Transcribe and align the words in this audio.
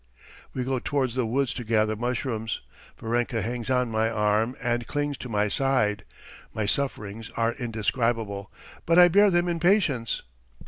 ."We 0.55 0.63
go 0.63 0.79
towards 0.79 1.13
the 1.13 1.27
wood 1.27 1.49
to 1.49 1.63
gather 1.63 1.95
mushrooms. 1.95 2.61
Varenka 2.97 3.43
hangs 3.43 3.69
on 3.69 3.91
my 3.91 4.09
arm 4.09 4.55
and 4.59 4.87
clings 4.87 5.15
to 5.19 5.29
my 5.29 5.47
side. 5.47 6.05
My 6.55 6.65
sufferings 6.65 7.29
are 7.37 7.53
indescribable, 7.53 8.51
but 8.87 8.97
I 8.97 9.09
bear 9.09 9.29
them 9.29 9.47
in 9.47 9.59
patience. 9.59 10.23